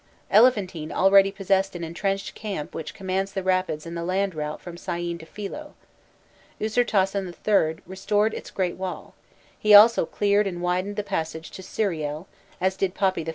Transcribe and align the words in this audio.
Elephantine 0.31 0.91
already 0.91 1.31
possessed 1.31 1.75
an 1.75 1.83
entrenched 1.83 2.33
camp 2.33 2.73
which 2.73 2.95
commanded 2.95 3.35
the 3.35 3.43
rapids 3.43 3.85
and 3.85 3.95
the 3.95 4.03
land 4.03 4.33
route 4.33 4.59
from 4.59 4.75
Syene 4.75 5.19
to 5.19 5.27
Philo. 5.27 5.75
Usirtasen 6.59 7.27
III. 7.31 7.83
restored 7.85 8.33
its 8.33 8.49
great 8.49 8.77
wall; 8.77 9.13
he 9.59 9.75
also 9.75 10.07
cleared 10.07 10.47
and 10.47 10.59
widened 10.59 10.95
the 10.95 11.03
passage 11.03 11.51
to 11.51 11.61
Sériel, 11.61 12.25
as 12.59 12.75
did 12.77 12.95
Papi 12.95 13.27
I. 13.27 13.29